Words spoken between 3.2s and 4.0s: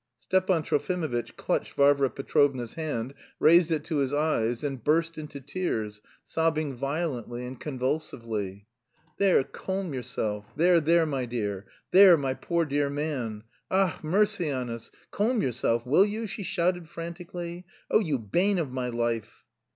raised it to